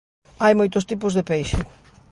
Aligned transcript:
Hai 0.43 0.53
moitos 0.59 0.87
tipos 0.89 1.13
de 1.17 1.23
peixe. 1.31 1.59